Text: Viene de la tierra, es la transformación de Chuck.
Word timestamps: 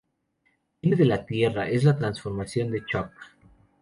Viene 0.81 0.97
de 0.97 1.05
la 1.05 1.27
tierra, 1.27 1.69
es 1.69 1.83
la 1.83 1.95
transformación 1.95 2.71
de 2.71 2.83
Chuck. 2.87 3.11